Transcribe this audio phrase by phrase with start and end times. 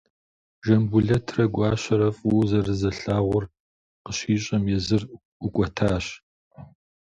[0.65, 3.45] Жамбулэтрэ Гуащэрэ фӏыуэ зэрызэрылъагъур
[4.03, 5.03] къыщищӏэм, езыр
[5.39, 6.05] ӏукӏуэтащ.